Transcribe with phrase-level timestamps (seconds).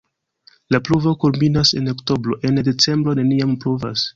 [0.75, 4.09] La pluvo kulminas en oktobro, en decembro neniam pluvas.